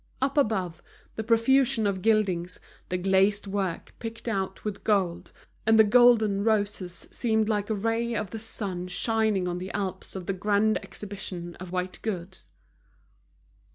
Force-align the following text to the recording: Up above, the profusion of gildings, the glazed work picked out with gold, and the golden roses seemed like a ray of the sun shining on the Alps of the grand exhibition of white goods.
Up 0.19 0.35
above, 0.35 0.81
the 1.15 1.23
profusion 1.23 1.85
of 1.85 2.01
gildings, 2.01 2.59
the 2.89 2.97
glazed 2.97 3.45
work 3.45 3.93
picked 3.99 4.27
out 4.27 4.65
with 4.65 4.83
gold, 4.83 5.31
and 5.63 5.77
the 5.77 5.83
golden 5.83 6.43
roses 6.43 7.07
seemed 7.11 7.47
like 7.47 7.69
a 7.69 7.75
ray 7.75 8.15
of 8.15 8.31
the 8.31 8.39
sun 8.39 8.87
shining 8.87 9.47
on 9.47 9.59
the 9.59 9.69
Alps 9.73 10.15
of 10.15 10.25
the 10.25 10.33
grand 10.33 10.77
exhibition 10.79 11.53
of 11.59 11.71
white 11.71 11.99
goods. 12.01 12.49